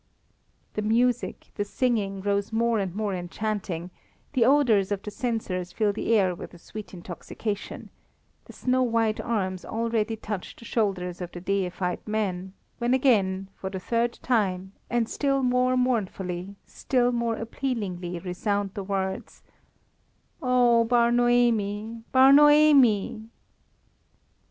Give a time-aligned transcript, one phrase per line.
[0.73, 3.91] The music, the singing, grows more and more enchanting;
[4.33, 7.91] the odours of the censers fill the air with a sweet intoxication;
[8.45, 13.69] the snow white arms already touch the shoulders of the deified man, when again, for
[13.69, 19.43] the third time, and still more mournfully, still more appealingly resound the words
[20.41, 22.01] "Oh, Bar Noemi!
[22.11, 23.29] Bar Noemi!"